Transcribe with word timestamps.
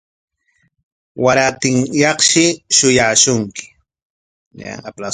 Warantinyaqshi 1.23 2.45
shuyaashunki. 2.75 3.63